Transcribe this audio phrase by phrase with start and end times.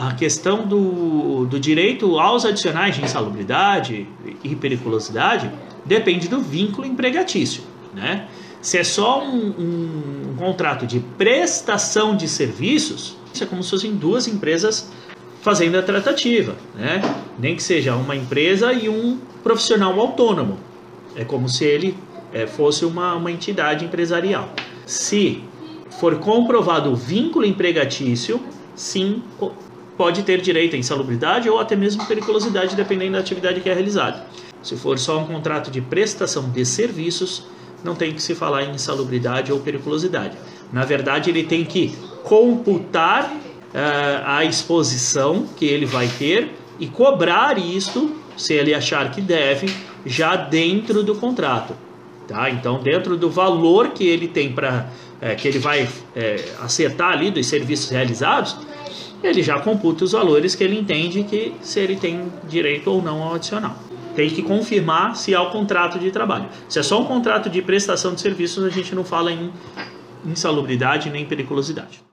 [0.00, 4.08] a, questão do, do direito aos adicionais de insalubridade
[4.42, 5.50] e periculosidade
[5.84, 7.62] depende do vínculo empregatício,
[7.94, 8.26] né?
[8.62, 13.70] Se é só um, um, um contrato de prestação de serviços, isso é como se
[13.70, 14.90] fossem duas empresas
[15.42, 17.02] fazendo a tratativa, né?
[17.38, 20.58] Nem que seja uma empresa e um profissional autônomo.
[21.14, 21.96] É como se ele
[22.32, 24.48] é, fosse uma, uma entidade empresarial.
[24.86, 25.44] Se
[25.90, 28.40] for comprovado o vínculo empregatício,
[28.74, 29.22] sim,
[30.00, 34.24] pode ter direito à insalubridade ou até mesmo periculosidade, dependendo da atividade que é realizada.
[34.62, 37.44] Se for só um contrato de prestação de serviços,
[37.84, 40.38] não tem que se falar em insalubridade ou periculosidade.
[40.72, 47.58] Na verdade, ele tem que computar uh, a exposição que ele vai ter e cobrar
[47.58, 49.70] isto, se ele achar que deve,
[50.06, 51.76] já dentro do contrato.
[52.26, 52.48] Tá?
[52.48, 54.88] Então, dentro do valor que ele tem para
[55.20, 55.86] é, que ele vai
[56.16, 58.56] é, acertar ali dos serviços realizados,
[59.22, 63.22] ele já computa os valores que ele entende que se ele tem direito ou não
[63.22, 63.76] ao adicional.
[64.14, 66.48] Tem que confirmar se há o contrato de trabalho.
[66.68, 69.52] Se é só um contrato de prestação de serviços, a gente não fala em
[70.24, 72.09] insalubridade nem periculosidade.